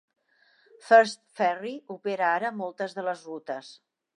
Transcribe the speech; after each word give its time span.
First 0.85 1.21
Ferry 1.41 1.75
opera 1.99 2.33
ara 2.39 2.53
moltes 2.63 2.99
de 2.99 3.07
les 3.11 3.25
rutes. 3.31 3.71